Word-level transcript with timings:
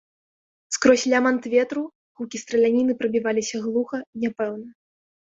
Скрозь 0.75 1.01
лямант 1.11 1.43
ветру 1.53 1.83
гукі 2.21 2.41
страляніны 2.43 2.93
прабіваліся 3.01 3.61
глуха 3.67 3.97
і 4.01 4.17
няпэўна. 4.23 4.65